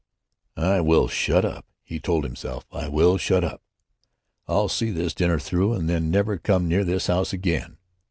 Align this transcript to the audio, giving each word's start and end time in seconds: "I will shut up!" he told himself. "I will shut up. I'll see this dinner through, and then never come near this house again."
"I 0.57 0.81
will 0.81 1.07
shut 1.07 1.45
up!" 1.45 1.67
he 1.83 1.99
told 1.99 2.23
himself. 2.23 2.65
"I 2.71 2.87
will 2.87 3.19
shut 3.19 3.43
up. 3.43 3.61
I'll 4.47 4.67
see 4.67 4.89
this 4.89 5.13
dinner 5.13 5.37
through, 5.37 5.73
and 5.73 5.87
then 5.87 6.09
never 6.09 6.39
come 6.39 6.67
near 6.67 6.83
this 6.83 7.05
house 7.05 7.33
again." 7.33 7.77